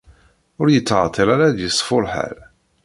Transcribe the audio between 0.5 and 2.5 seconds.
Ur yettɛeṭṭil ara ad yeṣfu lḥal.